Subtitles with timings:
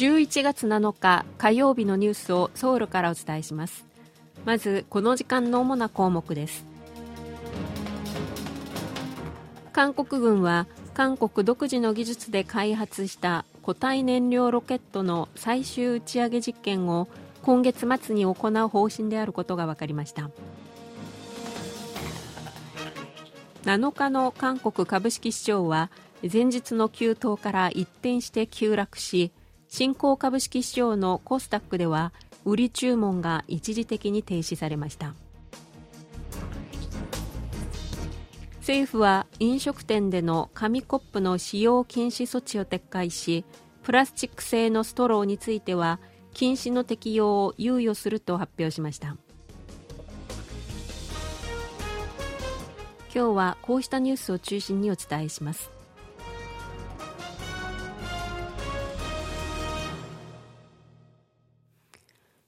[0.00, 3.84] 11月7日火曜日のニュースをソウルからお伝えします。
[4.46, 6.64] まずこの時間の主な項目です。
[9.74, 17.06] 韓国軍は韓国独自の技術で開発した固体燃料ロケットの最終打ち上げ実験を
[17.42, 20.30] 今月末に行う方針であることが分かりました。
[23.64, 25.90] 7日の韓国株式市場は
[26.22, 29.30] 前日の急騰から一転して急落し
[29.70, 32.12] 新興株式市場のコスタックでは
[32.44, 35.14] 売り注文が一時的に停止されました。
[38.58, 43.44] 政府は飲食店での紙コップの使用禁止措置を撤回し
[43.82, 45.98] プラスチック製のストローについては
[46.34, 49.16] 禁止の適用を猶予すると発表しました。
[53.14, 55.79] 今日はこうしたニュースを中心にお伝えします。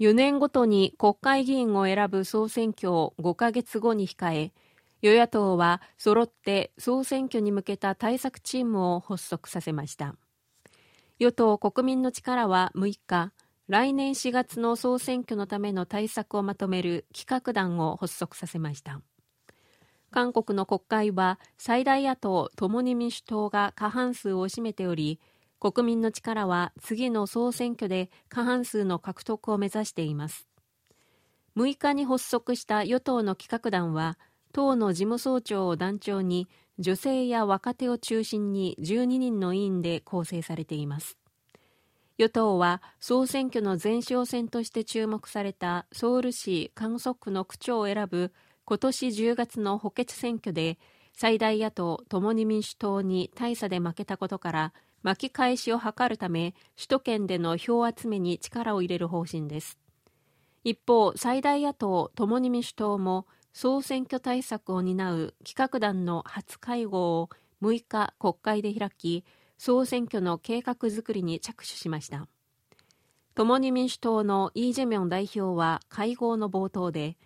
[0.00, 4.52] 4年ごとに国会議員を選ぶ総選挙を5ヶ月後に控え
[5.02, 10.16] 与野党は揃って総選挙に向けた対策チームを発足させました。
[11.18, 13.32] 与党国民の力は6日
[13.68, 19.00] 来年4月の総選挙のための対策をまとめる企画団を発足させました。
[20.10, 25.20] 韓国の国会は最大野党共に民主党が過半数を占めており
[25.58, 30.46] 国民の力は次の総選挙で過半数の獲得を目指しています。
[31.56, 34.18] 6日に発足した与党の企画団は
[34.52, 41.16] 党の事務総長を団長に女性や若手を中心に12人の委員で構成されています。
[42.16, 48.32] 与党は総選挙の前哨戦として注目されたソウル市観測区の区長を選ぶ
[48.64, 50.78] 今年10月の補欠選挙で
[51.12, 54.72] 最大野党共に民主党に大差で負けたことから
[55.04, 59.78] 巻き返しを図るため首都圏での票集めに力を入れる方針です。
[60.64, 67.28] 一方最大野党共に民主党も総選挙対策を担う企画団の初会合を
[67.62, 69.24] 6日国会で開き
[69.58, 72.26] 総選挙の計画づくりに着手しました。
[73.34, 77.18] 共に民主党のイ・ジェミョン代表は会合の冒頭で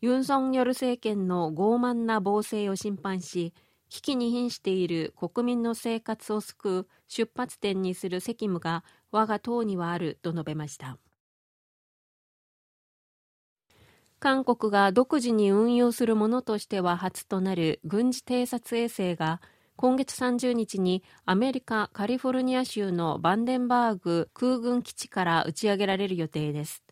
[0.00, 3.52] ユン・ソンニョル政権の傲慢な暴政を審判し
[3.88, 10.98] 危機に瀕している国民の生活を救う出発点にする責務が我が党にはあると述べました。
[14.20, 19.40] 韓国が独自に運用するものとしては初となる軍事偵察衛星が
[19.76, 26.82] 今月30日にアメリカ・カリフォルニア州のバンデンバーグ空軍基地から打ち上げられる予定です。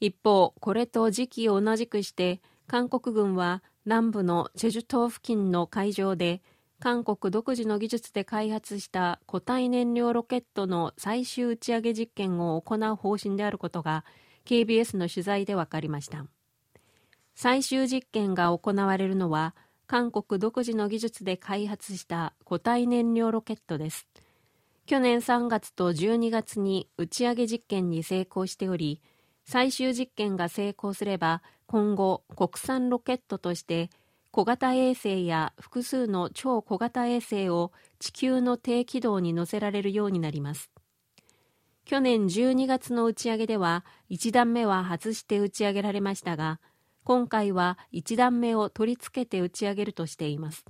[0.00, 6.42] 一方これと時期を同じくして韓国軍は南部のチェジュ島付近の海上で
[6.80, 14.04] 韓国独自の技術で開発した固体燃料ロケットの最終打ち上げ実験を行う方針であることが
[14.46, 16.26] KBS の取材で分かりました。
[17.34, 19.54] 最終実験が行われるのは
[19.86, 24.08] 韓国独自の技術で開発した固体燃料ロケットです。
[24.86, 29.00] 去年3月と12月に打ち上げ実験に成功しており
[29.44, 33.90] 最終実験が成功すれば今後国産ロケットとして
[34.30, 40.70] 小型衛星や複数の超小型衛星を地球の低軌道に乗せられるようになります。
[41.84, 46.58] 去年12月の打ち上げでは1段目は外して打ち上げられましたが
[47.04, 50.64] 今回は1段目を取り付けて打ち上げるとしています。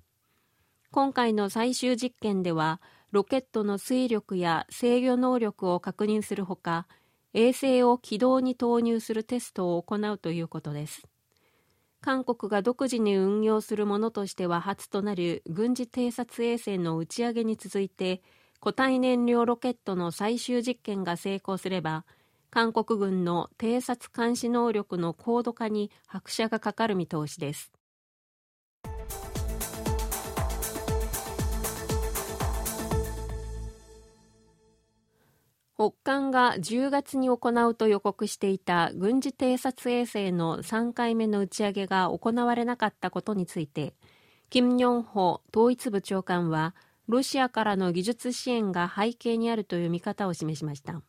[0.90, 2.80] 今回の最終実験では
[3.12, 6.86] ロケットの推力や制御能力を確認するほか
[7.34, 11.02] 衛星を軌道に投入するテストを行うということです。
[12.00, 18.22] 韓国が独自に運用するものとしては初となる軍事偵察衛星の打ち上げに続いて
[18.60, 22.04] 固体燃料ロケットの最終実験が成功すれば
[22.50, 27.72] 韓国軍の偵察監視能力の高度化に拍車がかかる見通しです。
[35.76, 43.94] 北韓が10月に行うと予告していた軍事偵察衛星の3回目の打ち上げが行われなかったことについて
[44.50, 46.74] 金ヨンホ統一部長官は
[47.08, 51.02] ロシアからの技術支援が背景にあるという見方を示しました。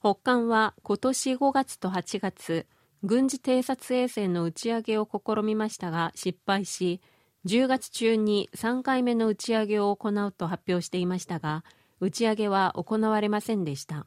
[0.00, 2.66] 北韓は今年5月と8月
[3.02, 7.00] 軍事偵察衛星の打ち上げを試みましたが失敗し
[7.44, 11.64] 10月中に3回目の打ち上げを行うと発表していましたが
[12.00, 14.06] 打ち上げは行われませんでした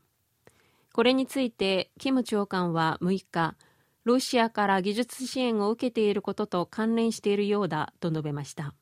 [0.94, 3.56] これについてキム長官は6日
[4.04, 8.74] ロシアから技術支援を受けていることと関連しているようだと述べました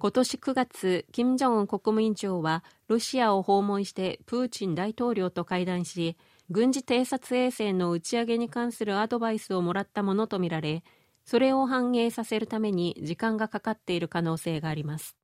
[0.00, 6.16] 今年9月、金正恩国務委員長はロシアを訪問してプーチン大統領と会談し、
[6.48, 10.84] 軍事偵察衛星の打ち上げに関するアドバイスをもらったものとみられ、
[11.26, 15.18] それを反映させるために時間がかかっている可能性があります。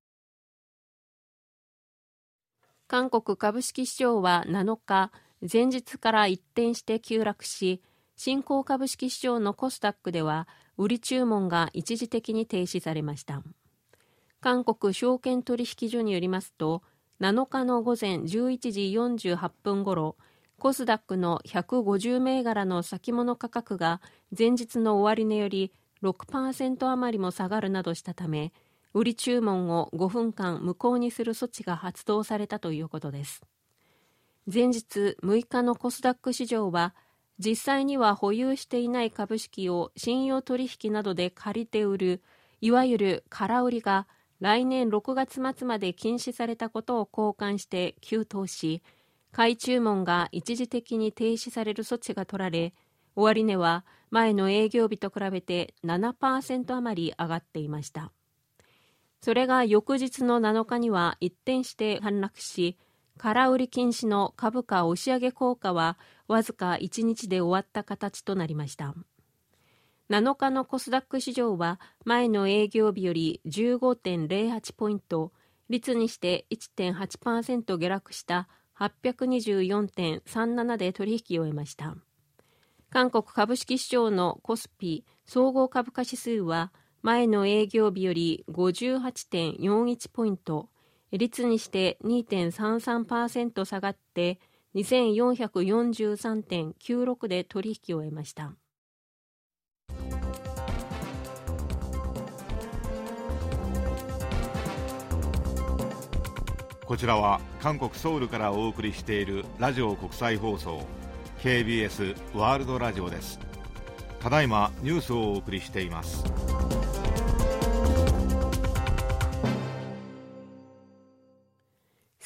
[2.88, 5.10] 韓国株式市場は7日、
[5.40, 7.82] 前日から一転して急落し、
[8.16, 10.48] 新興株式市場のコスダックでは、
[10.78, 13.42] 売り注文が一時的に停止されました。
[14.40, 16.82] 韓国証券取引所によりますと
[17.20, 20.16] 7日の午前11時48分ごろ
[20.58, 24.00] コスダックの150銘柄の先物価格が
[24.36, 25.72] 前日の終値より
[26.02, 28.52] 6%余りも下がるなどしたため
[28.96, 33.42] 売り注文を5分間無効にする措置が発動されたということです。
[34.50, 36.94] 前日6日のコスダック市場は
[37.38, 42.22] 実際には保有していない株式を信用取引などで借りて売る
[42.62, 44.06] いわゆる空売りが
[44.40, 48.82] 来年6月末まで禁止されたことを交換して急騰し
[49.30, 52.72] 買い注文が一時的に停止される措置が取られ
[53.14, 58.10] 終値は前の営業日と比べて7%余り上がっていました。
[59.20, 62.76] それが翌日の7日には一転して反落し
[63.18, 65.98] 空売り禁止の株価押し上げ効果は
[66.28, 68.94] わずか1日で終わった形となりました
[70.08, 75.32] 7日のコスダック市場は前の営業日より15.08ポイント、
[75.68, 78.48] 率にして1.8%下落した
[78.78, 81.96] 824.37で取引を終えました。
[82.90, 86.72] 韓国株式市場のコスピ総合株価指数は
[87.06, 90.68] 前の営業日より58.41ポイント、
[91.12, 94.40] 率にして2.33%下がって
[94.74, 98.54] 2443.96で取引を終えました。
[106.84, 110.84] こちらは韓国ソウルからお送りしているラジオ国際放送
[111.38, 113.38] KBS ワールドラジオです
[114.20, 116.24] ただいまニュースをお送りしています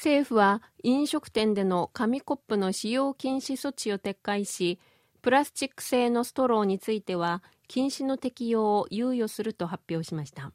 [0.01, 4.79] 政府は飲食店での紙コップの使用禁止措置を撤回し
[5.21, 10.53] プラスチック製のストローについては禁止の適用を猶予すると発表しました。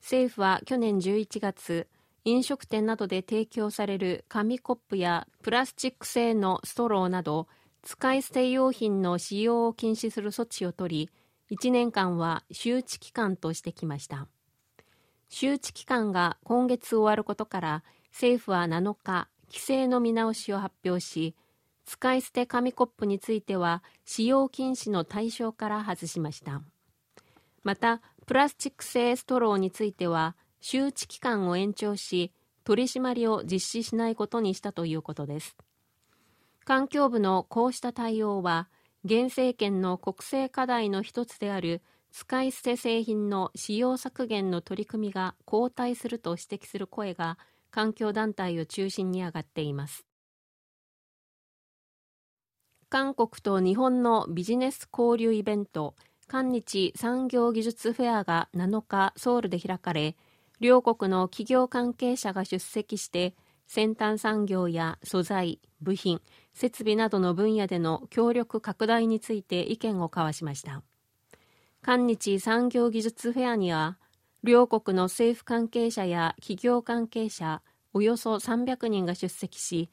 [0.00, 1.86] 政府は去年11月
[2.24, 7.46] 飲食店などで提供される紙コップやプラスチック製のストローなど
[7.82, 11.08] 使い捨て用品の使用を禁止する措置を取
[11.48, 14.26] り1年間は周知期間としてきました。
[15.28, 21.34] 周知期間が今月終わることから政府は7日規制の見直しを発表し
[21.84, 26.62] 使い捨て紙コップについては使用禁止の対象から外しました。
[27.64, 32.32] またプラスチック製ストローについては周知期間を延長し
[32.64, 35.56] 取り締まりを実施しないことにしたということです。
[36.64, 38.68] 環境部のこうした対応は
[39.04, 41.82] 現政権の国政課題の一つである
[42.12, 47.38] 使い捨て製品の使用削減の取り組みが後退すると指摘する声が
[47.70, 50.04] 環境団体を中心に上がっています
[52.88, 55.94] 韓国と日本のビジネス交流イベント
[56.26, 60.16] 韓日産業技術フェアが7日ソウルで開かれ
[60.60, 63.34] 両国の企業関係者が出席して
[63.72, 66.20] 先端産業や素材、部品、
[66.54, 70.82] 設備などの分野での協力拡大について意見を交わしました。
[71.80, 73.96] 韓日産業技術フェアには、
[74.42, 79.90] 両国の政府関係者や企業関係者およそ300人が出席し、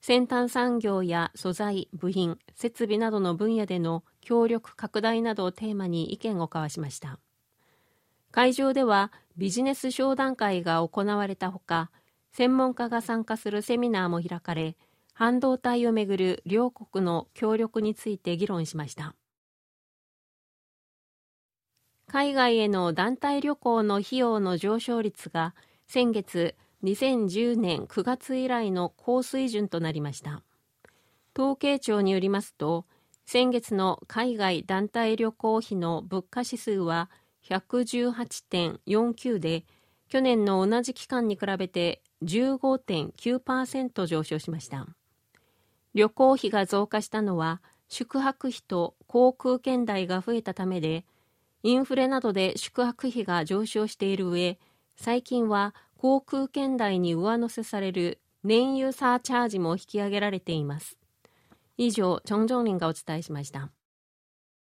[0.00, 7.18] 先端産業や素材、部品、設備などの分野での協力拡大などをテーマに意見を交わしました。
[8.30, 11.90] 会場ではビジネス商談会が行われたほか
[12.32, 14.76] 専門家が参加するセミナーも開かれ
[15.14, 19.14] 半導体をめぐる両国の協力について議論しました
[22.10, 25.54] 海外への団体旅行の費用の上昇率が
[25.86, 30.42] 先月2010年9月以来の高水準となりました。
[31.36, 32.86] 統計庁によりますと
[33.26, 37.10] 先月の海外団体旅行費の物価指数は
[37.46, 39.66] 118.49で
[40.08, 44.86] 去年の同じ期間に比べて15.9%上昇しました。
[45.92, 51.04] 旅行費が増加したのは宿泊費と航空券代が増えたためで
[51.62, 54.58] インフレなどで宿泊費が上昇している上
[54.96, 60.96] 最近は航空券代に上乗せされる燃油サーチャージも引き上げられています。
[61.76, 63.70] 以上チョン・ジョンリンがお伝えしました。